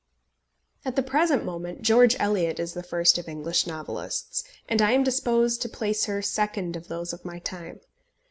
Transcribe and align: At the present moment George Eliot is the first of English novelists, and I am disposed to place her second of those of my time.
At 0.83 0.95
the 0.95 1.03
present 1.03 1.45
moment 1.45 1.83
George 1.83 2.15
Eliot 2.19 2.59
is 2.59 2.73
the 2.73 2.81
first 2.81 3.19
of 3.19 3.27
English 3.27 3.67
novelists, 3.67 4.43
and 4.67 4.81
I 4.81 4.93
am 4.93 5.03
disposed 5.03 5.61
to 5.61 5.69
place 5.69 6.05
her 6.05 6.23
second 6.23 6.75
of 6.75 6.87
those 6.87 7.13
of 7.13 7.23
my 7.23 7.37
time. 7.37 7.81